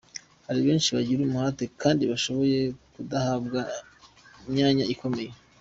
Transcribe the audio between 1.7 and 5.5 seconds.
kandi bashoboye badahabwa myanya ikomeye.